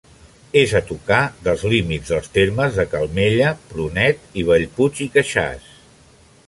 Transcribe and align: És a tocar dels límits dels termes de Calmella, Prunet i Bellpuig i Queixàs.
És 0.61 0.71
a 0.77 0.79
tocar 0.91 1.19
dels 1.47 1.65
límits 1.73 2.13
dels 2.13 2.31
termes 2.39 2.81
de 2.81 2.87
Calmella, 2.95 3.53
Prunet 3.75 4.27
i 4.43 4.47
Bellpuig 4.51 5.05
i 5.09 5.11
Queixàs. 5.17 5.69